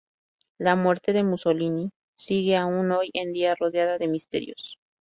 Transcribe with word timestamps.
La 0.57 0.75
muerte 0.75 1.13
de 1.13 1.21
Mussolini 1.21 1.91
sigue 2.15 2.57
aún 2.57 2.91
hoy 2.91 3.11
en 3.13 3.33
día 3.33 3.53
rodeada 3.53 3.99
de 3.99 4.07
misterios. 4.07 4.79